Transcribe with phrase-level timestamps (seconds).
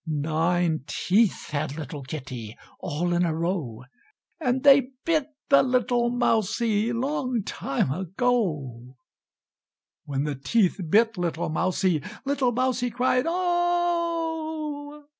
[0.07, 3.83] Nine teeth had little kitty, All in a row;
[4.39, 8.97] And they bit the little mousie, Long time ago.
[10.05, 15.05] When the teeth bit little mousie, Little mouse cried "Oh!"